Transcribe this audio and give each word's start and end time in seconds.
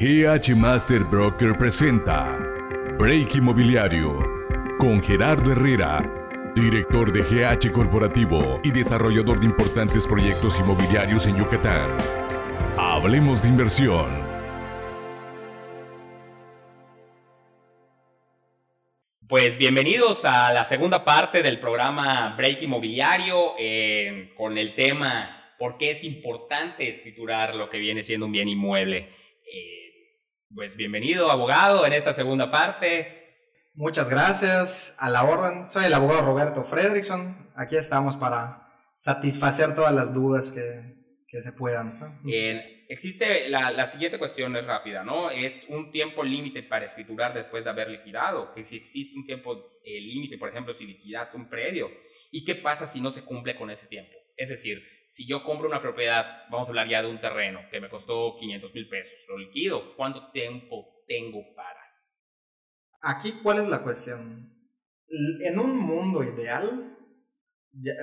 GH 0.00 0.56
Master 0.56 1.04
Broker 1.04 1.58
presenta 1.58 2.34
Break 2.98 3.36
Inmobiliario 3.36 4.18
con 4.78 5.02
Gerardo 5.02 5.52
Herrera, 5.52 6.50
director 6.54 7.12
de 7.12 7.20
GH 7.20 7.70
Corporativo 7.70 8.62
y 8.64 8.70
desarrollador 8.70 9.40
de 9.40 9.44
importantes 9.44 10.06
proyectos 10.06 10.58
inmobiliarios 10.58 11.26
en 11.26 11.36
Yucatán. 11.36 11.98
Hablemos 12.78 13.42
de 13.42 13.48
inversión. 13.48 14.24
Pues 19.28 19.58
bienvenidos 19.58 20.24
a 20.24 20.50
la 20.54 20.64
segunda 20.64 21.04
parte 21.04 21.42
del 21.42 21.60
programa 21.60 22.34
Break 22.38 22.62
Inmobiliario 22.62 23.52
eh, 23.58 24.32
con 24.34 24.56
el 24.56 24.72
tema 24.72 25.52
¿Por 25.58 25.76
qué 25.76 25.90
es 25.90 26.04
importante 26.04 26.88
escriturar 26.88 27.54
lo 27.54 27.68
que 27.68 27.76
viene 27.76 28.02
siendo 28.02 28.24
un 28.24 28.32
bien 28.32 28.48
inmueble? 28.48 29.10
Eh, 29.52 29.79
pues 30.54 30.76
bienvenido, 30.76 31.30
abogado, 31.30 31.86
en 31.86 31.92
esta 31.92 32.12
segunda 32.12 32.50
parte. 32.50 33.36
Muchas 33.74 34.10
gracias. 34.10 34.96
A 34.98 35.08
la 35.08 35.24
orden. 35.24 35.70
Soy 35.70 35.84
el 35.84 35.94
abogado 35.94 36.22
Roberto 36.22 36.64
Fredrickson. 36.64 37.50
Aquí 37.54 37.76
estamos 37.76 38.16
para 38.16 38.68
satisfacer 38.94 39.74
todas 39.74 39.94
las 39.94 40.12
dudas 40.12 40.50
que, 40.50 40.96
que 41.28 41.40
se 41.40 41.52
puedan. 41.52 42.20
existe 42.88 43.48
la, 43.48 43.70
la, 43.70 43.86
siguiente 43.86 44.18
cuestión, 44.18 44.56
es 44.56 44.66
rápida, 44.66 45.04
¿no? 45.04 45.30
Es 45.30 45.66
un 45.68 45.92
tiempo 45.92 46.24
límite 46.24 46.64
para 46.64 46.84
escriturar 46.84 47.32
después 47.32 47.64
de 47.64 47.70
haber 47.70 47.88
liquidado. 47.88 48.52
Que 48.52 48.64
si 48.64 48.76
existe 48.76 49.16
un 49.18 49.26
tiempo 49.26 49.80
eh, 49.84 50.00
límite, 50.00 50.36
por 50.36 50.48
ejemplo, 50.48 50.74
si 50.74 50.86
liquidaste 50.86 51.36
un 51.36 51.48
predio. 51.48 51.88
¿Y 52.32 52.44
qué 52.44 52.56
pasa 52.56 52.86
si 52.86 53.00
no 53.00 53.10
se 53.10 53.24
cumple 53.24 53.56
con 53.56 53.70
ese 53.70 53.86
tiempo? 53.86 54.12
Es 54.36 54.48
decir, 54.48 54.82
si 55.10 55.26
yo 55.26 55.42
compro 55.42 55.66
una 55.66 55.82
propiedad, 55.82 56.44
vamos 56.50 56.68
a 56.68 56.70
hablar 56.70 56.88
ya 56.88 57.02
de 57.02 57.10
un 57.10 57.20
terreno 57.20 57.58
que 57.68 57.80
me 57.80 57.88
costó 57.90 58.36
500 58.38 58.72
mil 58.74 58.88
pesos, 58.88 59.26
lo 59.28 59.38
liquido, 59.38 59.96
¿cuánto 59.96 60.30
tiempo 60.30 61.02
tengo 61.08 61.52
para? 61.56 61.80
Aquí, 63.02 63.40
¿cuál 63.42 63.58
es 63.58 63.66
la 63.66 63.82
cuestión? 63.82 64.54
En 65.08 65.58
un 65.58 65.76
mundo 65.76 66.22
ideal, 66.22 66.96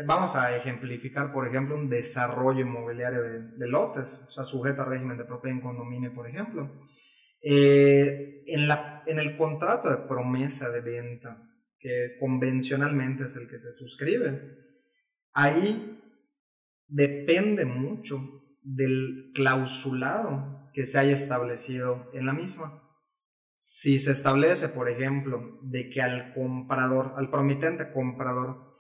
vamos 0.06 0.36
a 0.36 0.58
ejemplificar, 0.58 1.32
por 1.32 1.48
ejemplo, 1.48 1.76
un 1.76 1.90
desarrollo 1.90 2.60
inmobiliario 2.60 3.22
de, 3.24 3.68
lotes, 3.70 4.26
o 4.28 4.32
sea, 4.32 4.44
sujeto 4.44 4.82
a 4.82 4.86
régimen 4.86 5.18
de 5.18 5.24
propiedad 5.24 5.56
en 5.56 5.64
condominio, 5.64 6.14
por 6.14 6.28
ejemplo. 6.28 6.70
Eh, 7.42 8.44
en, 8.48 8.68
la, 8.68 9.04
en 9.06 9.20
el 9.20 9.38
contrato 9.38 9.90
de 9.90 10.08
promesa 10.10 10.70
de 10.72 10.82
venta, 10.82 11.42
que 11.80 12.18
convencionalmente 12.20 13.24
es 13.24 13.36
el 13.38 13.48
que 13.48 13.58
se 13.58 13.72
suscribe, 13.72 14.42
ahí 15.32 15.97
depende 16.88 17.66
mucho 17.66 18.18
del 18.64 19.32
clausulado 19.34 20.70
que 20.74 20.86
se 20.86 21.00
haya 21.00 21.14
establecido 21.14 22.10
en 22.14 22.26
la 22.26 22.34
misma. 22.34 22.84
Si 23.56 23.98
se 23.98 24.12
establece, 24.12 24.70
por 24.70 24.90
ejemplo, 24.90 25.60
de 25.64 25.90
que 25.90 26.02
al 26.02 26.34
comprador, 26.34 27.14
al 27.18 27.32
promitente 27.32 27.92
comprador, 27.92 28.76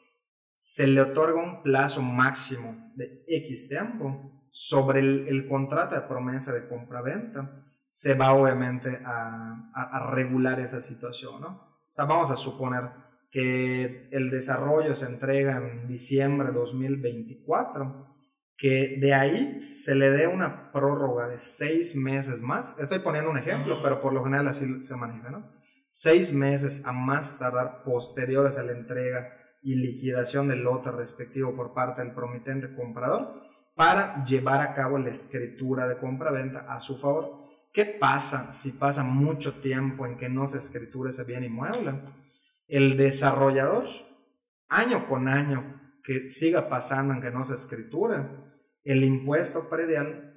se 0.53 0.87
le 0.87 1.01
otorga 1.01 1.41
un 1.41 1.63
plazo 1.63 2.01
máximo 2.01 2.91
de 2.95 3.23
X 3.27 3.69
tiempo 3.69 4.47
sobre 4.51 4.99
el, 4.99 5.47
contrato 5.47 5.95
de 5.95 6.01
promesa 6.01 6.53
de 6.53 6.67
compra-venta, 6.67 7.63
se 7.87 8.15
va 8.15 8.33
obviamente 8.33 8.99
a, 9.05 9.71
a, 9.73 10.11
regular 10.11 10.59
esa 10.59 10.81
situación, 10.81 11.41
¿no? 11.41 11.47
O 11.47 11.91
sea, 11.91 12.05
vamos 12.05 12.31
a 12.31 12.35
suponer 12.35 12.83
que 13.29 14.09
el 14.11 14.29
desarrollo 14.29 14.95
se 14.95 15.05
entrega 15.05 15.57
en 15.57 15.87
diciembre 15.87 16.47
de 16.47 16.53
2024, 16.53 18.15
que 18.57 18.97
de 18.99 19.13
ahí 19.13 19.71
se 19.71 19.95
le 19.95 20.09
dé 20.09 20.27
una 20.27 20.71
prórroga 20.71 21.27
de 21.27 21.37
seis 21.37 21.95
meses 21.95 22.41
más. 22.41 22.79
Estoy 22.79 22.99
poniendo 22.99 23.29
un 23.29 23.37
ejemplo, 23.37 23.81
pero 23.83 24.01
por 24.01 24.13
lo 24.13 24.23
general 24.23 24.47
así 24.47 24.83
se 24.83 24.95
maneja, 24.95 25.29
¿no? 25.29 25.51
Seis 25.87 26.33
meses 26.33 26.85
a 26.85 26.91
más 26.91 27.37
tardar 27.37 27.83
posteriores 27.83 28.57
a 28.57 28.63
la 28.63 28.71
entrega 28.71 29.33
y 29.61 29.75
liquidación 29.75 30.47
del 30.47 30.63
lote 30.63 30.91
respectivo 30.91 31.55
por 31.55 31.73
parte 31.73 32.01
del 32.01 32.13
promitente 32.13 32.73
comprador 32.75 33.47
para 33.75 34.23
llevar 34.23 34.61
a 34.61 34.73
cabo 34.73 34.97
la 34.97 35.09
escritura 35.09 35.87
de 35.87 35.97
compra-venta 35.97 36.65
a 36.67 36.79
su 36.79 36.97
favor. 36.97 37.45
¿Qué 37.71 37.85
pasa 37.85 38.51
si 38.51 38.71
pasa 38.71 39.03
mucho 39.03 39.61
tiempo 39.61 40.05
en 40.05 40.17
que 40.17 40.29
no 40.29 40.47
se 40.47 40.57
escritura 40.57 41.11
ese 41.11 41.23
bien 41.25 41.43
inmueble? 41.43 42.01
El 42.67 42.97
desarrollador, 42.97 43.85
año 44.69 45.07
con 45.07 45.27
año, 45.27 45.81
que 46.03 46.29
siga 46.29 46.69
pasando 46.69 47.13
en 47.13 47.21
que 47.21 47.31
no 47.31 47.43
se 47.43 47.53
escritura, 47.53 48.47
el 48.83 49.03
impuesto 49.03 49.69
predial 49.69 50.27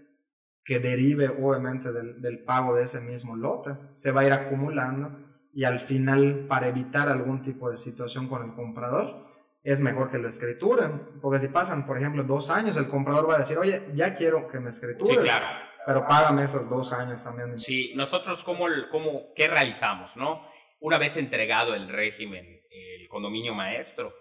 que 0.65 0.79
derive 0.79 1.29
obviamente 1.29 1.93
del, 1.93 2.45
pago 2.45 2.75
de 2.75 2.85
ese 2.85 3.01
mismo 3.01 3.37
lote 3.37 3.77
se 3.91 4.11
va 4.11 4.23
a 4.23 4.27
ir 4.27 4.33
acumulando 4.33 5.17
y 5.53 5.65
al 5.65 5.81
final 5.81 6.47
para 6.49 6.69
evitar 6.69 7.09
algún 7.09 7.43
tipo 7.43 7.71
de 7.71 7.77
situación 7.77 8.29
con 8.29 8.45
el 8.45 8.55
comprador 8.55 9.29
es 9.63 9.81
mejor 9.81 10.11
que 10.11 10.19
lo 10.19 10.29
escrituren. 10.29 11.21
Porque 11.21 11.39
si 11.39 11.49
pasan 11.49 11.87
por 11.87 11.99
ejemplo 11.99 12.25
dos 12.25 12.51
años 12.51 12.77
el 12.77 12.89
comprador 12.89 13.29
va 13.29 13.37
a 13.37 13.39
decir 13.39 13.59
oye 13.59 13.91
ya 13.95 14.13
quiero 14.13 14.49
que 14.49 14.61
me 14.61 14.71
escritures 14.71 15.25
claro. 15.25 15.47
pero 15.87 16.07
págame 16.07 16.45
esos 16.45 16.69
dos 16.69 16.93
años 16.93 17.23
también. 17.23 17.57
Sí 17.59 17.93
nosotros 17.97 18.45
cómo, 18.45 18.67
cómo 18.91 19.33
qué 19.35 19.49
realizamos 19.49 20.17
no 20.17 20.43
una 20.81 20.99
vez 20.99 21.17
entregado 21.17 21.75
el 21.75 21.89
régimen, 21.89 22.63
el 22.71 23.09
condominio 23.09 23.55
maestro, 23.55 24.15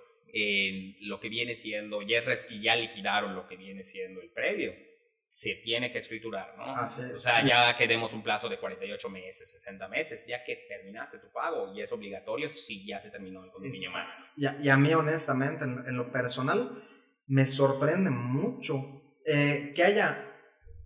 lo 1.01 1.19
que 1.19 1.29
viene 1.29 1.55
siendo, 1.55 2.01
ya, 2.01 2.23
y 2.49 2.61
ya 2.61 2.75
liquidaron 2.75 3.35
lo 3.35 3.47
que 3.47 3.55
viene 3.55 3.83
siendo 3.83 4.21
el 4.21 4.29
predio, 4.29 4.73
se 5.29 5.55
tiene 5.55 5.91
que 5.91 5.99
escriturar, 5.99 6.53
¿no? 6.57 6.63
o 6.63 7.19
sea, 7.19 7.45
ya 7.45 7.75
que 7.75 7.87
demos 7.87 8.13
un 8.13 8.23
plazo 8.23 8.49
de 8.49 8.59
48 8.59 9.09
meses, 9.09 9.51
60 9.51 9.87
meses, 9.87 10.25
ya 10.27 10.43
que 10.43 10.65
terminaste 10.67 11.19
tu 11.19 11.31
pago 11.31 11.71
y 11.73 11.81
es 11.81 11.91
obligatorio 11.91 12.49
si 12.49 12.85
ya 12.85 12.99
se 12.99 13.11
terminó 13.11 13.43
el 13.43 13.51
condominio 13.51 13.91
maestro. 13.91 14.25
Y, 14.35 14.69
a, 14.69 14.77
mí, 14.77 14.93
honestamente, 14.93 15.65
en, 15.65 15.95
lo 15.95 16.11
personal, 16.11 16.83
me 17.27 17.45
sorprende 17.45 18.09
mucho 18.09 18.73
eh, 19.25 19.71
que 19.75 19.83
haya 19.83 20.25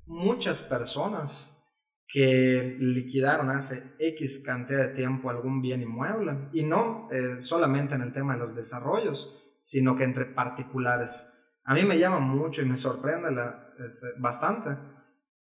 muchas 0.05 0.63
personas 0.63 1.52
que 2.13 2.77
liquidaron 2.79 3.49
hace 3.49 3.95
X 3.97 4.43
cantidad 4.45 4.87
de 4.87 4.93
tiempo 4.93 5.31
algún 5.31 5.63
bien 5.63 5.81
inmueble. 5.81 6.47
Y 6.53 6.63
no 6.63 7.09
eh, 7.11 7.41
solamente 7.41 7.95
en 7.95 8.03
el 8.03 8.13
tema 8.13 8.33
de 8.33 8.39
los 8.39 8.55
desarrollos, 8.55 9.57
sino 9.59 9.97
que 9.97 10.03
entre 10.03 10.25
particulares. 10.25 11.27
A 11.63 11.73
mí 11.73 11.83
me 11.83 11.97
llama 11.97 12.19
mucho 12.19 12.61
y 12.61 12.65
me 12.65 12.77
sorprende 12.77 13.29
este, 13.83 14.09
bastante 14.19 14.77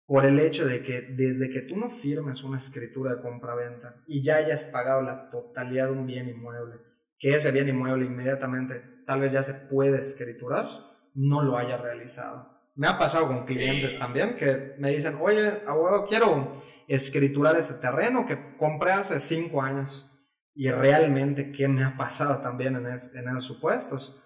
por 0.06 0.28
el 0.28 0.40
hecho 0.40 0.68
de 0.68 0.84
que 0.84 1.02
desde 1.02 1.50
que 1.50 1.62
tú 1.62 1.76
no 1.76 1.90
firmes 1.90 2.44
una 2.44 2.58
escritura 2.58 3.16
de 3.16 3.22
compra-venta 3.24 4.04
y 4.06 4.22
ya 4.22 4.36
hayas 4.36 4.66
pagado 4.66 5.02
la 5.02 5.32
totalidad 5.32 5.88
de 5.88 5.94
un 5.94 6.06
bien 6.06 6.30
inmueble, 6.30 6.76
que 7.18 7.30
ese 7.30 7.52
bien 7.52 7.68
inmueble 7.68 8.06
inmediatamente 8.06 9.04
tal 9.08 9.22
vez 9.22 9.32
ya 9.32 9.42
se 9.42 9.56
puede 9.56 9.98
escriturar, 9.98 10.68
no 11.16 11.42
lo 11.42 11.58
haya 11.58 11.78
realizado. 11.78 12.59
Me 12.80 12.88
ha 12.88 12.98
pasado 12.98 13.28
con 13.28 13.46
clientes 13.46 14.00
también 14.00 14.38
que 14.38 14.76
me 14.78 14.92
dicen, 14.92 15.18
oye, 15.20 15.64
abogado, 15.68 16.06
quiero 16.06 16.64
escriturar 16.88 17.58
este 17.58 17.74
terreno 17.74 18.26
que 18.26 18.56
compré 18.56 18.94
hace 18.94 19.20
cinco 19.20 19.62
años. 19.62 20.10
Y 20.56 20.72
realmente, 20.72 21.52
¿qué 21.52 21.68
me 21.68 21.84
ha 21.84 21.98
pasado 21.98 22.42
también 22.42 22.78
en, 22.78 22.88
esos 22.88 23.44
supuestos? 23.44 24.24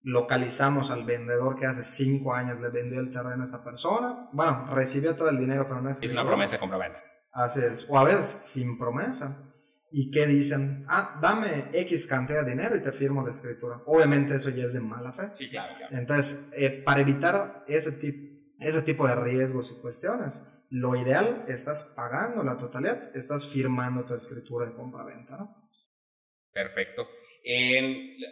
Localizamos 0.00 0.92
al 0.92 1.06
vendedor 1.06 1.58
que 1.58 1.66
hace 1.66 1.82
cinco 1.82 2.34
años 2.34 2.60
le 2.60 2.68
vendió 2.68 3.00
el 3.00 3.10
terreno 3.10 3.40
a 3.40 3.44
esta 3.44 3.64
persona. 3.64 4.28
Bueno, 4.32 4.68
recibió 4.72 5.16
todo 5.16 5.30
el 5.30 5.38
dinero, 5.38 5.66
pero 5.66 5.82
no 5.82 5.90
es... 5.90 6.00
Es 6.00 6.12
una 6.12 6.24
promesa 6.24 6.54
de 6.54 6.60
compra-venta. 6.60 7.02
Así 7.32 7.58
es. 7.64 7.84
O 7.90 7.98
a 7.98 8.04
veces 8.04 8.26
sin 8.26 8.78
promesa. 8.78 9.42
¿Y 9.90 10.10
qué 10.10 10.26
dicen? 10.26 10.84
Ah, 10.88 11.18
dame 11.20 11.70
X 11.72 12.06
cantidad 12.06 12.44
de 12.44 12.50
dinero 12.50 12.76
y 12.76 12.82
te 12.82 12.92
firmo 12.92 13.24
la 13.24 13.30
escritura. 13.30 13.80
Obviamente 13.86 14.34
eso 14.34 14.50
ya 14.50 14.64
es 14.64 14.72
de 14.72 14.80
mala 14.80 15.12
fe. 15.12 15.30
Sí, 15.32 15.48
claro, 15.48 15.74
Entonces, 15.90 16.50
eh, 16.56 16.82
para 16.84 17.00
evitar 17.00 17.64
ese, 17.66 17.92
tipo 17.92 18.28
ese 18.60 18.82
tipo 18.82 19.06
de 19.06 19.14
riesgos 19.14 19.74
y 19.76 19.80
cuestiones, 19.80 20.66
lo 20.70 20.96
ideal, 20.96 21.44
estás 21.48 21.92
pagando 21.96 22.42
la 22.42 22.56
totalidad, 22.56 23.16
estás 23.16 23.46
firmando 23.48 24.04
tu 24.04 24.14
escritura 24.14 24.66
de 24.66 24.74
compra-venta, 24.74 25.36
¿no? 25.36 25.68
Perfecto. 26.52 27.08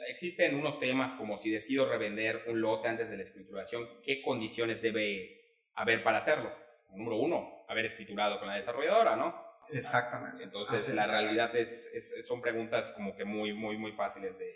existen 0.08 0.56
unos 0.56 0.80
temas 0.80 1.14
como 1.14 1.36
si 1.36 1.50
decido 1.50 1.88
revender 1.88 2.42
un 2.48 2.60
lote 2.60 2.88
antes 2.88 3.08
de 3.08 3.16
la 3.16 3.22
escrituración, 3.22 3.86
¿qué 4.04 4.20
condiciones 4.20 4.82
debe 4.82 5.62
haber 5.74 6.02
para 6.02 6.18
hacerlo? 6.18 6.50
Número 6.90 7.16
uno, 7.16 7.64
haber 7.68 7.86
escriturado 7.86 8.38
con 8.38 8.48
la 8.48 8.56
desarrolladora, 8.56 9.16
¿no? 9.16 9.45
Exactamente. 9.70 10.44
Entonces, 10.44 10.94
la 10.94 11.06
realidad 11.06 11.54
es, 11.56 11.90
son 12.26 12.40
preguntas 12.40 12.92
como 12.92 13.16
que 13.16 13.24
muy, 13.24 13.52
muy, 13.52 13.76
muy 13.78 13.92
fáciles 13.92 14.38
de 14.38 14.52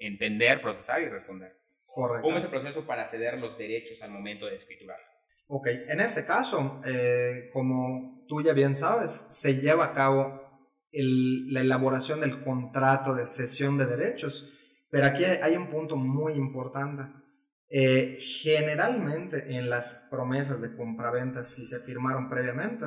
entender, 0.00 0.60
procesar 0.60 1.02
y 1.02 1.08
responder. 1.08 1.56
Correcto. 1.86 2.22
¿Cómo 2.22 2.38
es 2.38 2.44
el 2.44 2.50
proceso 2.50 2.86
para 2.86 3.04
ceder 3.06 3.38
los 3.38 3.58
derechos 3.58 4.02
al 4.02 4.10
momento 4.10 4.46
de 4.46 4.54
escriturar? 4.54 4.98
Ok, 5.48 5.66
en 5.66 6.00
este 6.00 6.26
caso, 6.26 6.80
eh, 6.84 7.48
como 7.52 8.24
tú 8.28 8.42
ya 8.42 8.52
bien 8.52 8.74
sabes, 8.74 9.26
se 9.30 9.60
lleva 9.60 9.86
a 9.86 9.94
cabo 9.94 10.46
la 10.92 11.60
elaboración 11.60 12.20
del 12.20 12.44
contrato 12.44 13.14
de 13.14 13.24
cesión 13.24 13.78
de 13.78 13.86
derechos, 13.86 14.52
pero 14.90 15.06
aquí 15.06 15.24
hay 15.24 15.56
un 15.56 15.70
punto 15.70 15.96
muy 15.96 16.34
importante. 16.34 17.04
Eh, 17.70 18.18
generalmente 18.20 19.56
en 19.56 19.68
las 19.68 20.08
promesas 20.10 20.60
de 20.62 20.76
compraventa, 20.76 21.44
si 21.44 21.66
se 21.66 21.80
firmaron 21.80 22.28
previamente, 22.28 22.86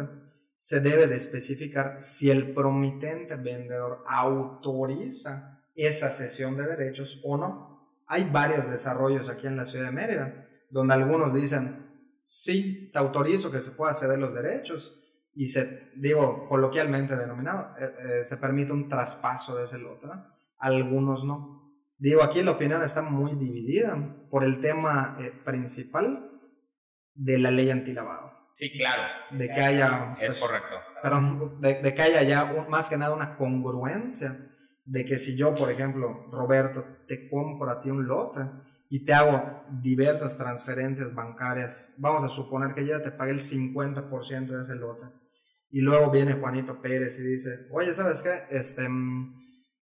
se 0.61 0.79
debe 0.79 1.07
de 1.07 1.15
especificar 1.15 1.99
si 1.99 2.29
el 2.29 2.53
promitente 2.53 3.35
vendedor 3.35 4.03
autoriza 4.07 5.59
esa 5.73 6.11
cesión 6.11 6.55
de 6.55 6.67
derechos 6.67 7.19
o 7.23 7.35
no. 7.35 7.97
Hay 8.05 8.29
varios 8.29 8.69
desarrollos 8.69 9.27
aquí 9.27 9.47
en 9.47 9.57
la 9.57 9.65
ciudad 9.65 9.87
de 9.87 9.91
Mérida, 9.91 10.47
donde 10.69 10.93
algunos 10.93 11.33
dicen, 11.33 11.87
sí, 12.25 12.91
te 12.93 12.99
autorizo 12.99 13.49
que 13.49 13.59
se 13.59 13.71
pueda 13.71 13.95
ceder 13.95 14.19
los 14.19 14.35
derechos, 14.35 15.03
y 15.33 15.47
se, 15.47 15.89
digo, 15.95 16.47
coloquialmente 16.47 17.15
denominado, 17.15 17.75
eh, 17.79 18.19
eh, 18.19 18.23
se 18.23 18.37
permite 18.37 18.71
un 18.71 18.87
traspaso 18.87 19.57
de 19.57 19.63
ese 19.63 19.79
lote, 19.79 20.05
algunos 20.59 21.25
no. 21.25 21.73
Digo, 21.97 22.21
aquí 22.21 22.43
la 22.43 22.51
opinión 22.51 22.83
está 22.83 23.01
muy 23.01 23.33
dividida 23.33 23.97
por 24.29 24.43
el 24.43 24.61
tema 24.61 25.17
eh, 25.19 25.31
principal 25.43 26.29
de 27.15 27.39
la 27.39 27.49
ley 27.49 27.71
antilavado. 27.71 28.40
Sí, 28.61 28.71
claro. 28.77 29.01
De 29.31 29.47
que 29.47 29.59
haya... 29.59 30.15
Es 30.21 30.27
pues, 30.27 30.39
correcto. 30.39 30.75
Perdón, 31.01 31.59
de, 31.61 31.95
que 31.95 32.01
haya 32.03 32.21
ya 32.21 32.45
más 32.69 32.89
que 32.89 32.95
nada 32.95 33.15
una 33.15 33.35
congruencia 33.35 34.37
de 34.85 35.03
que 35.03 35.17
si 35.17 35.35
yo, 35.35 35.55
por 35.55 35.71
ejemplo, 35.71 36.27
Roberto, 36.31 36.85
te 37.07 37.27
compro 37.27 37.71
a 37.71 37.81
ti 37.81 37.89
un 37.89 38.05
lote 38.05 38.41
y 38.87 39.03
te 39.03 39.15
hago 39.15 39.63
diversas 39.81 40.37
transferencias 40.37 41.15
bancarias, 41.15 41.95
vamos 41.97 42.23
a 42.23 42.29
suponer 42.29 42.75
que 42.75 42.85
ya 42.85 43.01
te 43.01 43.09
pagué 43.09 43.31
el 43.31 43.39
50% 43.39 44.45
de 44.45 44.61
ese 44.61 44.75
lote. 44.75 45.07
Y 45.71 45.81
luego 45.81 46.11
viene 46.11 46.33
Juanito 46.33 46.79
Pérez 46.83 47.17
y 47.17 47.23
dice, 47.23 47.67
oye, 47.71 47.95
¿sabes 47.95 48.21
qué? 48.21 48.55
Este, 48.55 48.87
mm, 48.87 49.41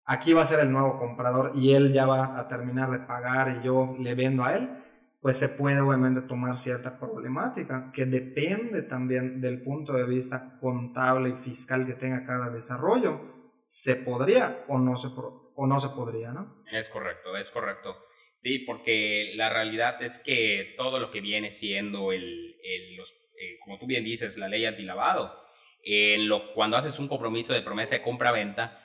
aquí 0.04 0.32
va 0.32 0.42
a 0.42 0.46
ser 0.46 0.58
el 0.58 0.72
nuevo 0.72 0.98
comprador 0.98 1.52
y 1.54 1.74
él 1.74 1.92
ya 1.92 2.06
va 2.06 2.40
a 2.40 2.48
terminar 2.48 2.90
de 2.90 3.06
pagar 3.06 3.56
y 3.56 3.64
yo 3.64 3.94
le 4.00 4.16
vendo 4.16 4.42
a 4.42 4.56
él 4.56 4.83
pues 5.24 5.38
se 5.38 5.48
puede 5.48 5.80
obviamente 5.80 6.20
tomar 6.20 6.58
cierta 6.58 6.98
problemática 6.98 7.90
que 7.94 8.04
depende 8.04 8.82
también 8.82 9.40
del 9.40 9.62
punto 9.62 9.94
de 9.94 10.04
vista 10.04 10.58
contable 10.60 11.30
y 11.30 11.42
fiscal 11.42 11.86
que 11.86 11.94
tenga 11.94 12.26
cada 12.26 12.50
desarrollo. 12.50 13.22
Se 13.64 13.96
podría 13.96 14.66
o 14.68 14.78
no 14.78 14.98
se, 14.98 15.08
o 15.08 15.66
no 15.66 15.80
se 15.80 15.88
podría, 15.96 16.30
¿no? 16.32 16.62
Es 16.70 16.90
correcto, 16.90 17.38
es 17.38 17.50
correcto. 17.50 17.96
Sí, 18.36 18.58
porque 18.58 19.32
la 19.34 19.48
realidad 19.48 20.02
es 20.02 20.18
que 20.18 20.74
todo 20.76 21.00
lo 21.00 21.10
que 21.10 21.22
viene 21.22 21.50
siendo 21.50 22.12
el, 22.12 22.58
los, 22.98 23.14
eh, 23.40 23.58
como 23.64 23.78
tú 23.78 23.86
bien 23.86 24.04
dices, 24.04 24.36
la 24.36 24.48
ley 24.48 24.66
antilavado, 24.66 25.34
en 25.82 26.28
lo, 26.28 26.52
cuando 26.52 26.76
haces 26.76 26.98
un 26.98 27.08
compromiso 27.08 27.54
de 27.54 27.62
promesa 27.62 27.94
de 27.94 28.02
compra-venta, 28.02 28.83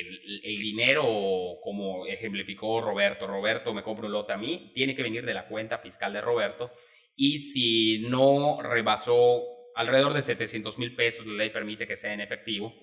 el, 0.00 0.58
dinero, 0.58 1.58
como 1.62 2.06
ejemplificó 2.06 2.80
Roberto, 2.80 3.26
Roberto 3.26 3.74
me 3.74 3.82
compra 3.82 4.06
un 4.06 4.12
lote 4.12 4.32
a 4.32 4.36
mí, 4.36 4.72
tiene 4.74 4.94
que 4.94 5.02
venir 5.02 5.24
de 5.24 5.34
la 5.34 5.46
cuenta 5.46 5.78
fiscal 5.78 6.12
de 6.12 6.20
Roberto 6.20 6.72
y 7.14 7.38
si 7.38 8.00
no 8.08 8.60
rebasó 8.62 9.42
alrededor 9.74 10.14
de 10.14 10.22
700 10.22 10.78
mil 10.78 10.94
pesos, 10.94 11.26
la 11.26 11.34
ley 11.34 11.50
permite 11.50 11.86
que 11.86 11.96
sea 11.96 12.12
en 12.12 12.20
efectivo, 12.20 12.74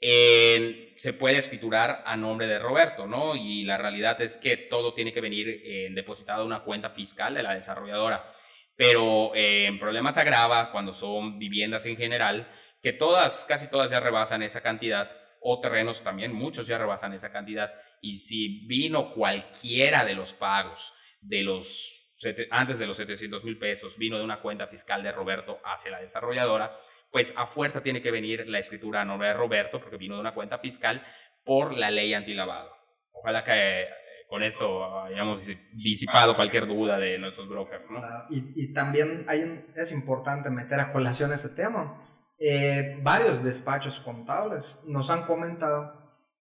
se 0.00 1.12
puede 1.18 1.38
escriturar 1.38 2.02
a 2.06 2.16
nombre 2.16 2.46
de 2.46 2.58
Roberto, 2.58 3.06
¿no? 3.06 3.34
Y 3.34 3.64
la 3.64 3.76
realidad 3.76 4.20
es 4.20 4.36
que 4.36 4.56
todo 4.56 4.94
tiene 4.94 5.12
que 5.12 5.20
venir 5.20 5.62
en 5.64 5.94
depositado 5.94 6.42
a 6.42 6.46
una 6.46 6.62
cuenta 6.62 6.90
fiscal 6.90 7.34
de 7.34 7.42
la 7.42 7.54
desarrolladora. 7.54 8.32
Pero 8.76 9.32
en 9.34 9.78
problemas 9.78 10.16
agrava 10.16 10.70
cuando 10.70 10.92
son 10.92 11.38
viviendas 11.38 11.84
en 11.84 11.96
general, 11.96 12.48
que 12.80 12.92
todas, 12.92 13.44
casi 13.46 13.68
todas 13.68 13.90
ya 13.90 13.98
rebasan 13.98 14.42
esa 14.42 14.60
cantidad 14.60 15.10
o 15.40 15.60
terrenos 15.60 16.02
también, 16.02 16.32
muchos 16.32 16.66
ya 16.66 16.78
rebasan 16.78 17.12
esa 17.12 17.30
cantidad. 17.30 17.72
Y 18.00 18.16
si 18.16 18.66
vino 18.66 19.12
cualquiera 19.12 20.04
de 20.04 20.14
los 20.14 20.34
pagos 20.34 20.94
de 21.20 21.42
los 21.42 22.04
antes 22.50 22.78
de 22.80 22.86
los 22.86 22.96
700 22.96 23.44
mil 23.44 23.58
pesos, 23.58 23.96
vino 23.96 24.18
de 24.18 24.24
una 24.24 24.40
cuenta 24.40 24.66
fiscal 24.66 25.02
de 25.02 25.12
Roberto 25.12 25.60
hacia 25.64 25.92
la 25.92 26.00
desarrolladora, 26.00 26.76
pues 27.10 27.32
a 27.36 27.46
fuerza 27.46 27.82
tiene 27.82 28.02
que 28.02 28.10
venir 28.10 28.48
la 28.48 28.58
escritura 28.58 29.02
a 29.02 29.04
nombre 29.04 29.28
de 29.28 29.34
Roberto, 29.34 29.80
porque 29.80 29.96
vino 29.96 30.16
de 30.16 30.20
una 30.20 30.34
cuenta 30.34 30.58
fiscal 30.58 31.02
por 31.44 31.76
la 31.76 31.90
ley 31.90 32.12
antilavado. 32.14 32.72
Ojalá 33.12 33.44
que 33.44 33.52
eh, 33.82 33.88
con 34.28 34.42
esto 34.42 35.00
hayamos 35.02 35.42
disipado 35.72 36.36
cualquier 36.36 36.66
duda 36.66 36.98
de 36.98 37.18
nuestros 37.18 37.48
brokers. 37.48 37.88
¿no? 37.90 38.00
Y, 38.30 38.72
también 38.72 39.24
hay 39.28 39.64
es 39.74 39.92
importante 39.92 40.50
meter 40.50 40.80
a 40.80 40.92
colación 40.92 41.32
este 41.32 41.48
tema, 41.48 42.04
eh, 42.38 43.00
varios 43.02 43.42
despachos 43.42 44.00
contables 44.00 44.84
nos 44.86 45.10
han 45.10 45.24
comentado 45.24 45.92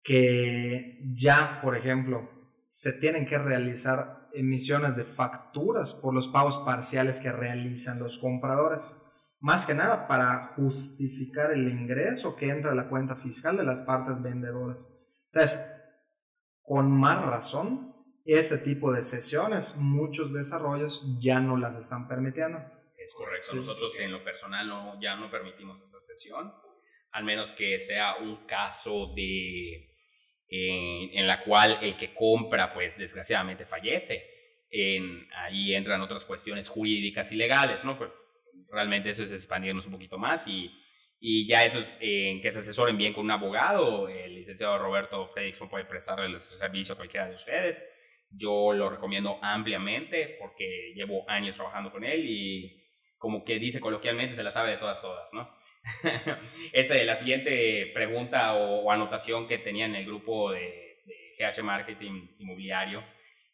que 0.03 0.99
ya, 1.13 1.59
por 1.61 1.75
ejemplo, 1.75 2.29
se 2.67 2.93
tienen 2.93 3.25
que 3.25 3.37
realizar 3.37 4.27
emisiones 4.33 4.95
de 4.95 5.05
facturas 5.05 5.93
por 5.93 6.13
los 6.13 6.27
pagos 6.27 6.57
parciales 6.59 7.19
que 7.19 7.31
realizan 7.31 7.99
los 7.99 8.19
compradores. 8.19 9.01
Más 9.39 9.65
que 9.65 9.73
nada 9.73 10.07
para 10.07 10.53
justificar 10.55 11.51
el 11.51 11.69
ingreso 11.69 12.35
que 12.35 12.49
entra 12.49 12.71
a 12.71 12.75
la 12.75 12.89
cuenta 12.89 13.15
fiscal 13.15 13.57
de 13.57 13.63
las 13.63 13.81
partes 13.81 14.21
vendedoras. 14.21 14.87
Entonces, 15.31 15.65
con 16.61 16.91
más 16.91 17.23
razón, 17.25 17.95
este 18.25 18.57
tipo 18.57 18.91
de 18.91 19.01
sesiones, 19.01 19.77
muchos 19.77 20.33
desarrollos 20.33 21.17
ya 21.19 21.39
no 21.39 21.57
las 21.57 21.75
están 21.77 22.07
permitiendo. 22.07 22.59
Es 23.05 23.13
correcto. 23.13 23.53
Nosotros 23.53 23.99
en 23.99 24.11
lo 24.11 24.23
personal 24.23 24.67
no, 24.67 24.99
ya 24.99 25.15
no 25.15 25.29
permitimos 25.29 25.79
esa 25.79 25.99
sesión, 25.99 26.51
al 27.11 27.23
menos 27.23 27.51
que 27.51 27.77
sea 27.77 28.15
un 28.15 28.47
caso 28.47 29.13
de 29.15 29.91
en 30.47 31.27
la 31.27 31.43
cual 31.43 31.77
el 31.81 31.95
que 31.95 32.13
compra, 32.13 32.73
pues 32.73 32.97
desgraciadamente 32.97 33.65
fallece. 33.65 34.27
En, 34.71 35.27
ahí 35.35 35.75
entran 35.75 36.01
otras 36.01 36.25
cuestiones 36.25 36.67
jurídicas 36.67 37.31
y 37.31 37.35
legales, 37.35 37.85
¿no? 37.85 37.97
Pero 37.97 38.13
realmente 38.71 39.09
eso 39.09 39.21
es 39.21 39.31
expandirnos 39.31 39.85
un 39.85 39.93
poquito 39.93 40.17
más 40.17 40.47
y, 40.47 40.71
y 41.19 41.47
ya 41.47 41.63
eso 41.63 41.79
es 41.79 41.97
que 41.99 42.49
se 42.51 42.59
asesoren 42.59 42.97
bien 42.97 43.13
con 43.13 43.25
un 43.25 43.31
abogado. 43.31 44.09
El 44.09 44.33
licenciado 44.33 44.79
Roberto 44.79 45.27
Fredrickson 45.27 45.69
puede 45.69 45.85
prestarle 45.85 46.25
el 46.25 46.39
servicio 46.39 46.93
a 46.93 46.97
cualquiera 46.97 47.27
de 47.27 47.35
ustedes. 47.35 47.83
Yo 48.29 48.73
lo 48.73 48.89
recomiendo 48.89 49.39
ampliamente 49.41 50.37
porque 50.39 50.93
llevo 50.95 51.29
años 51.29 51.55
trabajando 51.55 51.91
con 51.91 52.03
él 52.03 52.25
y 52.25 52.84
como 53.25 53.43
que 53.43 53.57
dice 53.57 53.79
coloquialmente, 53.79 54.35
se 54.35 54.43
la 54.43 54.51
sabe 54.51 54.69
de 54.69 54.77
todas, 54.77 55.01
todas, 55.01 55.33
¿no? 55.33 55.49
Esa 56.73 56.95
es 56.95 57.07
la 57.07 57.15
siguiente 57.15 57.89
pregunta 57.91 58.53
o, 58.53 58.91
anotación 58.91 59.47
que 59.47 59.57
tenía 59.57 59.87
en 59.87 59.95
el 59.95 60.05
grupo 60.05 60.51
de, 60.51 61.01
GH 61.39 61.63
Marketing 61.63 62.27
Inmobiliario. 62.37 63.03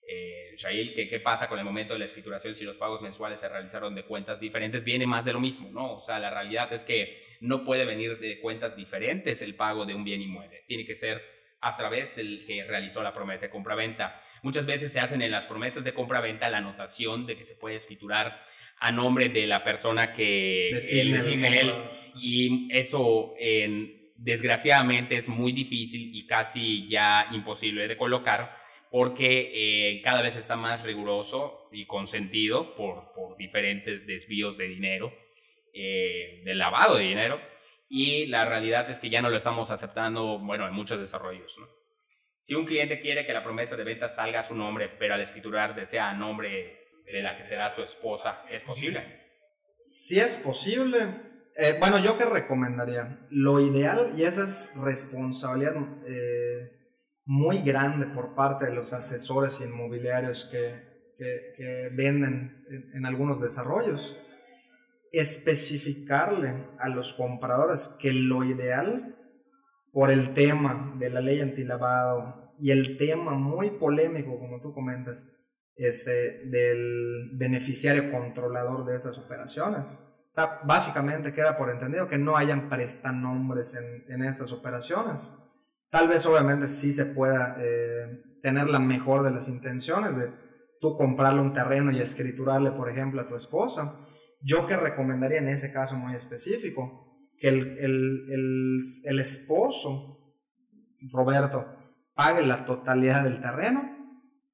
Eh, 0.05 0.55
Shail, 0.57 0.93
¿qué, 0.93 1.07
¿qué 1.07 1.21
pasa 1.21 1.47
con 1.47 1.57
el 1.57 1.63
momento 1.63 1.93
de 1.93 1.99
la 1.99 2.05
escrituración 2.05 2.53
si 2.53 2.65
los 2.65 2.75
pagos 2.75 3.01
mensuales 3.01 3.39
se 3.39 3.47
realizaron 3.47 3.95
de 3.95 4.03
cuentas 4.03 4.41
diferentes? 4.41 4.83
Viene 4.83 5.07
más 5.07 5.23
de 5.23 5.31
lo 5.31 5.39
mismo, 5.39 5.69
¿no? 5.71 5.93
O 5.93 6.01
sea, 6.01 6.19
la 6.19 6.31
realidad 6.31 6.73
es 6.73 6.83
que 6.83 7.23
no 7.39 7.63
puede 7.63 7.85
venir 7.85 8.19
de 8.19 8.41
cuentas 8.41 8.75
diferentes 8.75 9.41
el 9.41 9.55
pago 9.55 9.85
de 9.85 9.95
un 9.95 10.03
bien 10.03 10.21
inmueble. 10.21 10.65
Tiene 10.67 10.85
que 10.85 10.95
ser 10.95 11.23
a 11.61 11.77
través 11.77 12.17
del 12.17 12.45
que 12.45 12.65
realizó 12.65 13.01
la 13.03 13.13
promesa 13.13 13.45
de 13.45 13.51
compra-venta. 13.51 14.21
Muchas 14.41 14.65
veces 14.65 14.91
se 14.91 14.99
hacen 14.99 15.21
en 15.21 15.31
las 15.31 15.45
promesas 15.45 15.85
de 15.85 15.93
compra-venta 15.93 16.49
la 16.49 16.57
anotación 16.57 17.25
de 17.25 17.37
que 17.37 17.45
se 17.45 17.55
puede 17.55 17.75
escriturar 17.75 18.43
a 18.81 18.91
nombre 18.91 19.29
de 19.29 19.47
la 19.47 19.63
persona 19.63 20.11
que 20.11 20.71
decide 20.73 21.61
él. 21.61 21.73
Y 22.15 22.67
eso, 22.71 23.35
desgraciadamente, 24.17 25.15
es 25.15 25.29
muy 25.29 25.53
difícil 25.53 26.13
y 26.13 26.25
casi 26.25 26.87
ya 26.87 27.27
imposible 27.31 27.87
de 27.87 27.95
colocar 27.95 28.59
porque 28.91 29.51
eh, 29.53 30.01
cada 30.01 30.21
vez 30.21 30.35
está 30.35 30.57
más 30.57 30.83
riguroso 30.83 31.69
y 31.71 31.85
consentido 31.85 32.75
por, 32.75 33.13
por 33.13 33.37
diferentes 33.37 34.05
desvíos 34.05 34.57
de 34.57 34.67
dinero, 34.67 35.13
eh, 35.73 36.41
del 36.43 36.57
lavado 36.57 36.97
de 36.97 37.05
dinero, 37.05 37.39
y 37.87 38.25
la 38.25 38.43
realidad 38.43 38.89
es 38.89 38.99
que 38.99 39.09
ya 39.09 39.21
no 39.21 39.29
lo 39.29 39.37
estamos 39.37 39.71
aceptando, 39.71 40.39
bueno, 40.39 40.67
en 40.67 40.73
muchos 40.73 40.99
desarrollos. 40.99 41.57
Si 42.35 42.53
un 42.53 42.65
cliente 42.65 42.99
quiere 42.99 43.25
que 43.25 43.31
la 43.31 43.43
promesa 43.43 43.77
de 43.77 43.85
venta 43.85 44.09
salga 44.09 44.39
a 44.39 44.43
su 44.43 44.55
nombre, 44.55 44.89
pero 44.89 45.13
al 45.13 45.21
escriturar 45.21 45.73
desea 45.73 46.09
a 46.09 46.13
nombre 46.13 46.80
de 47.05 47.21
la 47.21 47.35
que 47.35 47.45
será 47.45 47.73
su 47.73 47.81
esposa, 47.81 48.43
¿es 48.49 48.63
posible? 48.63 49.21
Si 49.79 50.19
es 50.19 50.37
posible. 50.37 51.31
Eh, 51.57 51.77
bueno, 51.79 51.99
yo 51.99 52.17
qué 52.17 52.25
recomendaría. 52.25 53.27
Lo 53.29 53.59
ideal, 53.59 54.13
y 54.15 54.23
esa 54.23 54.45
es 54.45 54.73
responsabilidad 54.81 55.75
eh, 56.07 56.71
muy 57.25 57.61
grande 57.61 58.07
por 58.07 58.35
parte 58.35 58.65
de 58.65 58.73
los 58.73 58.93
asesores 58.93 59.59
inmobiliarios 59.61 60.47
que, 60.51 60.91
que, 61.17 61.89
venden 61.93 62.65
en, 62.93 63.05
algunos 63.05 63.39
desarrollos, 63.39 64.17
especificarle 65.11 66.67
a 66.79 66.89
los 66.89 67.13
compradores 67.13 67.97
que 68.01 68.11
lo 68.13 68.43
ideal, 68.43 69.17
por 69.91 70.09
el 70.09 70.33
tema 70.33 70.95
de 70.97 71.09
la 71.09 71.21
ley 71.21 71.41
antilavado 71.41 72.53
y 72.59 72.71
el 72.71 72.97
tema 72.97 73.33
muy 73.33 73.71
polémico, 73.71 74.39
como 74.39 74.61
tú 74.61 74.73
comentas, 74.73 75.37
este, 75.75 76.45
del 76.45 77.31
beneficiario 77.37 78.11
controlador 78.11 78.85
de 78.85 78.95
estas 78.95 79.17
operaciones. 79.17 80.07
O 80.27 80.33
sea, 80.33 80.59
básicamente 80.63 81.33
queda 81.33 81.57
por 81.57 81.69
entendido 81.69 82.07
que 82.07 82.17
no 82.17 82.37
hayan 82.37 82.69
prestanombres 82.69 83.75
en, 83.75 84.05
en 84.13 84.23
estas 84.23 84.51
operaciones. 84.51 85.37
Tal 85.89 86.07
vez 86.07 86.25
obviamente 86.25 86.67
sí 86.67 86.93
se 86.93 87.07
pueda 87.07 87.57
eh, 87.59 88.21
tener 88.41 88.67
la 88.67 88.79
mejor 88.79 89.23
de 89.23 89.31
las 89.31 89.49
intenciones 89.49 90.15
de 90.15 90.31
tú 90.79 90.97
comprarle 90.97 91.41
un 91.41 91.53
terreno 91.53 91.91
y 91.91 91.99
escriturarle, 91.99 92.71
por 92.71 92.89
ejemplo, 92.89 93.21
a 93.21 93.27
tu 93.27 93.35
esposa. 93.35 93.97
Yo 94.41 94.65
que 94.67 94.77
recomendaría 94.77 95.39
en 95.39 95.49
ese 95.49 95.73
caso 95.73 95.95
muy 95.95 96.15
específico, 96.15 97.29
que 97.37 97.49
el, 97.49 97.77
el, 97.77 98.27
el, 98.31 98.79
el 99.05 99.19
esposo, 99.19 100.17
Roberto, 101.11 101.65
pague 102.15 102.41
la 102.41 102.65
totalidad 102.65 103.23
del 103.23 103.41
terreno, 103.41 104.00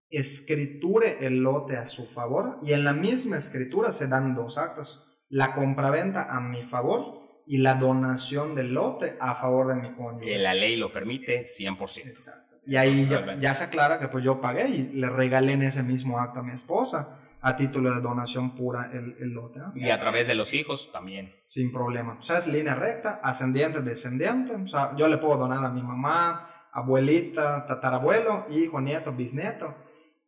escriture 0.10 1.26
el 1.26 1.40
lote 1.40 1.78
a 1.78 1.86
su 1.86 2.06
favor 2.06 2.60
y 2.64 2.74
en 2.74 2.84
la 2.84 2.94
misma 2.94 3.38
escritura 3.38 3.92
se 3.92 4.08
dan 4.08 4.36
dos 4.36 4.58
actos, 4.58 5.04
la 5.30 5.54
compraventa 5.54 6.36
a 6.36 6.40
mi 6.40 6.64
favor 6.64 7.44
y 7.46 7.58
la 7.60 7.76
donación 7.76 8.56
del 8.56 8.74
lote 8.74 9.18
a 9.20 9.36
favor 9.36 9.68
de 9.68 9.76
mi 9.76 9.94
cónyuge. 9.96 10.26
Que 10.26 10.38
la 10.38 10.54
ley 10.54 10.76
lo 10.76 10.92
permite 10.92 11.44
100%. 11.44 12.08
Exacto. 12.08 12.58
Y 12.66 12.76
ahí 12.76 13.08
ya, 13.40 13.54
se 13.54 13.64
aclara 13.64 13.98
que 13.98 14.10
pues 14.10 14.26
yo 14.26 14.42
pagué 14.42 14.68
y 14.68 14.90
le 14.90 15.10
regalé 15.10 15.54
en 15.54 15.64
ese 15.64 15.84
mismo 15.84 16.20
acto 16.20 16.42
a 16.42 16.44
mi 16.44 16.52
esposa 16.52 17.18
a 17.40 17.56
título 17.56 17.94
de 17.94 18.02
donación 18.02 18.56
pura 18.56 18.90
el, 18.92 19.16
el 19.22 19.30
lote. 19.30 19.62
Y 19.76 19.90
a 19.90 20.00
través 20.00 20.28
de 20.28 20.36
los 20.36 20.54
hijos 20.54 20.92
también. 20.92 21.34
Sin 21.46 21.72
problema. 21.72 22.18
O 22.20 22.22
sea, 22.22 22.38
es 22.38 22.48
línea 22.48 22.76
recta, 22.76 23.22
ascendiente, 23.24 23.82
descendiente. 23.82 24.54
O 24.54 24.68
sea, 24.68 24.94
yo 24.98 25.08
le 25.08 25.18
puedo 25.18 25.38
donar 25.38 25.64
a 25.64 25.70
mi 25.70 25.82
mamá, 25.82 26.68
abuelita, 26.74 27.66
tatarabuelo, 27.66 28.48
hijo, 28.50 28.82
nieto, 28.82 29.14
bisnieto. 29.14 29.74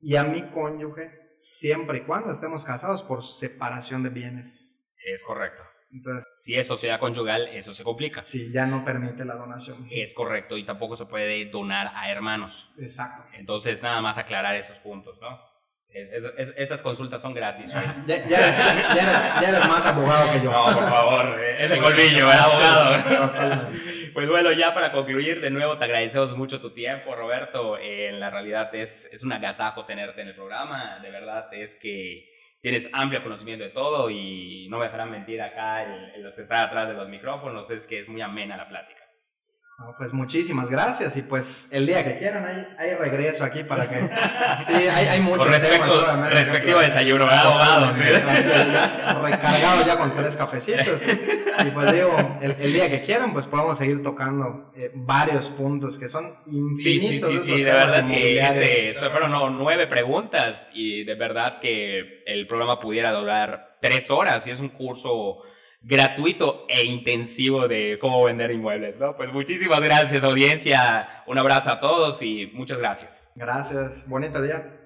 Y 0.02 0.16
a 0.16 0.24
mi 0.24 0.50
cónyuge, 0.52 1.34
siempre 1.38 2.00
y 2.00 2.02
cuando 2.02 2.32
estemos 2.32 2.64
casados 2.64 3.04
por 3.04 3.24
separación 3.24 4.04
de 4.04 4.10
bienes. 4.10 4.94
Es 5.06 5.24
correcto. 5.24 5.64
Entonces, 5.92 6.26
si 6.40 6.56
eso 6.56 6.76
sea 6.76 7.00
conyugal, 7.00 7.48
eso 7.48 7.74
se 7.74 7.84
complica. 7.84 8.24
Sí, 8.24 8.52
ya 8.52 8.66
no 8.68 8.86
permite 8.86 9.26
la 9.26 9.36
donación. 9.36 9.88
Es 9.90 10.14
correcto, 10.14 10.56
y 10.58 10.64
tampoco 10.64 10.96
se 10.96 11.08
puede 11.08 11.50
donar 11.50 11.92
a 11.96 12.12
hermanos. 12.12 12.74
Exacto. 12.78 13.26
Entonces, 13.34 13.82
nada 13.82 14.00
más 14.02 14.18
aclarar 14.18 14.56
esos 14.56 14.78
puntos, 14.78 15.20
¿no? 15.20 15.49
Estas 15.92 16.82
consultas 16.82 17.22
son 17.22 17.34
gratis. 17.34 17.72
Ya, 18.06 18.28
ya, 18.28 19.42
eres, 19.48 19.68
más 19.68 19.86
abogado 19.86 20.32
que 20.32 20.42
yo. 20.42 20.52
No, 20.52 20.64
por 20.66 20.90
favor, 20.90 21.40
eh, 21.40 21.66
es 21.66 21.72
el 21.72 21.82
colmillo, 21.82 22.32
el 22.32 22.38
abogado. 22.38 23.70
pues 24.14 24.30
bueno, 24.30 24.52
ya 24.52 24.74
para 24.74 24.92
concluir, 24.92 25.42
de 25.42 25.50
nuevo 25.50 25.78
te 25.78 25.86
agradecemos 25.86 26.38
mucho 26.38 26.62
tu 26.62 26.72
tiempo, 26.72 27.16
Roberto. 27.16 27.78
en 27.80 28.20
la 28.20 28.30
realidad 28.30 28.74
es, 28.76 29.10
es 29.12 29.24
un 29.24 29.34
agasajo 29.34 29.86
tenerte 29.86 30.22
en 30.22 30.28
el 30.30 30.36
programa. 30.36 31.00
De 31.02 31.10
verdad 31.10 31.52
es 31.54 31.76
que 31.76 32.30
tienes 32.62 32.90
amplio 32.92 33.24
conocimiento 33.24 33.64
de 33.64 33.72
todo 33.72 34.10
y 34.10 34.68
no 34.70 34.78
me 34.78 34.86
dejarán 34.86 35.12
mentir 35.12 35.42
acá 35.42 35.84
en, 35.84 36.24
los 36.24 36.34
que 36.34 36.42
están 36.42 36.68
atrás 36.68 36.88
de 36.90 36.94
los 36.94 37.08
micrófonos, 37.08 37.70
es 37.72 37.88
que 37.88 38.00
es 38.00 38.10
muy 38.10 38.22
amena 38.22 38.58
la 38.58 38.68
plática. 38.68 38.99
Pues 39.98 40.14
muchísimas 40.14 40.70
gracias 40.70 41.16
y 41.18 41.22
pues 41.22 41.72
el 41.72 41.86
día 41.86 42.04
que 42.04 42.18
quieran 42.18 42.46
hay, 42.78 42.96
regreso 42.96 43.44
aquí 43.44 43.64
para 43.64 43.90
que... 43.90 44.10
Sí, 44.64 44.74
hay, 44.74 45.08
hay 45.08 45.22
muchos 45.22 45.48
respecto, 45.50 46.06
temas. 46.06 46.34
Respectivo 46.34 46.80
desayuno, 46.80 47.26
abogado. 47.26 47.94
Recargado 49.24 49.86
ya 49.86 49.98
con 49.98 50.16
tres 50.16 50.36
cafecitos. 50.36 51.08
Y 51.66 51.72
pues 51.72 51.94
digo, 51.94 52.16
el, 52.42 52.74
día 52.74 52.90
que 52.90 53.04
quieran 53.04 53.34
pues 53.34 53.48
podemos 53.48 53.78
seguir 53.78 54.04
tocando 54.04 54.72
eh, 54.76 54.92
varios 54.94 55.50
puntos 55.50 55.98
que 55.98 56.10
son 56.10 56.36
infinitos. 56.46 57.32
Sí, 57.32 57.40
sí, 57.40 57.58
sí, 57.58 57.64
de 57.64 57.72
verdad 57.72 58.08
que 58.08 58.40
este, 58.40 59.10
fueron 59.10 59.32
no, 59.32 59.50
nueve 59.50 59.88
preguntas 59.88 60.68
y 60.74 61.04
de 61.04 61.16
verdad 61.16 61.60
que 61.60 62.24
el 62.26 62.48
programa 62.48 62.80
pudiera 62.80 63.12
durar 63.12 63.78
tres 63.82 64.12
horas 64.12 64.46
y 64.48 64.52
es 64.52 64.60
un 64.60 64.70
curso 64.70 65.42
gratuito 65.82 66.66
e 66.68 66.86
intensivo 66.86 67.68
de 67.68 67.98
cómo 68.00 68.24
vender 68.24 68.52
inmuebles, 68.52 68.98
¿no? 68.98 69.16
Pues 69.16 69.32
muchísimas 69.32 69.80
gracias 69.80 70.24
audiencia, 70.24 71.08
un 71.28 71.38
abrazo 71.38 71.72
a 71.72 71.80
todos 71.80 72.22
y 72.22 72.52
muchas 72.54 72.80
gracias. 72.80 73.32
Gracias, 73.36 74.08
bonito 74.08 74.42
día. 74.42 74.79